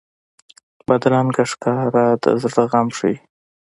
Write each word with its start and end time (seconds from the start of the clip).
بدرنګه 0.85 1.43
ښکاره 1.51 2.05
د 2.23 2.25
زړه 2.41 2.63
غم 2.71 2.87
ښيي 2.97 3.15